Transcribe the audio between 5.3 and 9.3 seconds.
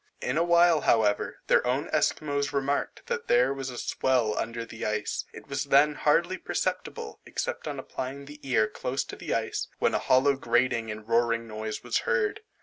It was then hardly perceptible, except on applying the ear close to